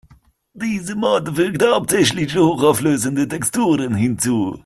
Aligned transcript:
Diese 0.55 0.95
Mod 0.95 1.29
fügt 1.35 1.63
hauptsächlich 1.63 2.35
hochauflösende 2.35 3.27
Texturen 3.27 3.93
hinzu. 3.93 4.57